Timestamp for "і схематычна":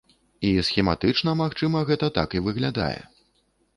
0.47-1.35